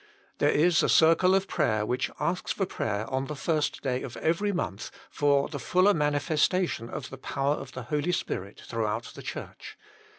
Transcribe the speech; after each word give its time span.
There 0.39 0.49
is 0.49 0.81
a 0.81 0.89
circle 0.89 1.35
of 1.35 1.47
prayer 1.47 1.85
which 1.85 2.09
asKS 2.19 2.55
for 2.55 2.65
prayer 2.65 3.07
on 3.11 3.25
the 3.25 3.35
first 3.35 3.83
day 3.83 4.01
of 4.01 4.17
every 4.17 4.51
month 4.51 4.89
for 5.11 5.47
the 5.47 5.59
fuller 5.59 5.93
manifestation 5.93 6.89
of 6.89 7.11
the 7.11 7.19
power 7.19 7.53
of 7.53 7.73
the 7.73 7.83
Holy 7.83 8.11
Spirit 8.11 8.63
throughout 8.65 9.11
the 9.13 9.21
Church. 9.21 9.77